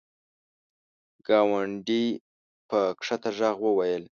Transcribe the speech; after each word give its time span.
ګاونډي 1.27 2.05
په 2.69 2.79
کښته 2.99 3.29
ږغ 3.37 3.57
وویل! 3.65 4.03